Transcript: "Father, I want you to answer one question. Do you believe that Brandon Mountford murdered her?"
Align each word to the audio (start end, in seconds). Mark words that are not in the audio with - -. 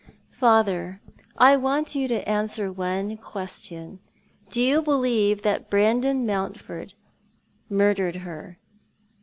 "Father, 0.31 0.99
I 1.37 1.55
want 1.57 1.93
you 1.93 2.07
to 2.07 2.27
answer 2.27 2.71
one 2.71 3.17
question. 3.17 3.99
Do 4.49 4.59
you 4.59 4.81
believe 4.81 5.43
that 5.43 5.69
Brandon 5.69 6.25
Mountford 6.25 6.95
murdered 7.69 8.15
her?" 8.15 8.57